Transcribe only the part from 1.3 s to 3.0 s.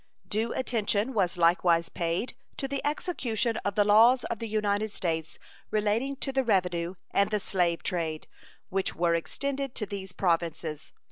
likewise paid to the